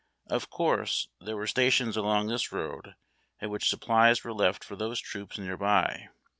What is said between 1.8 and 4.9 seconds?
along this road at which supplies were left for